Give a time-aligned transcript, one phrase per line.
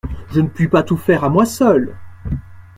[0.31, 1.95] Je ne puis pas tout faire à moi seul.